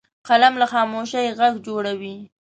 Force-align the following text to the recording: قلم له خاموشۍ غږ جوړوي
قلم 0.27 0.53
له 0.61 0.65
خاموشۍ 0.73 1.25
غږ 1.39 1.53
جوړوي 1.67 2.15